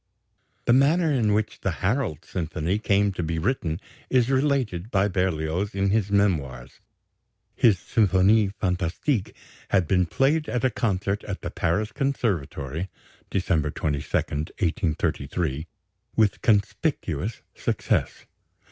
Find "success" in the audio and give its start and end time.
17.53-18.25